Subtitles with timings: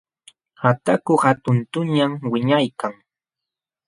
[0.69, 2.93] Ataku hatuntañam wiñaykan.